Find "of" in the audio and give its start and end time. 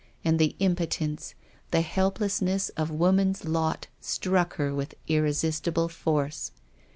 2.69-2.89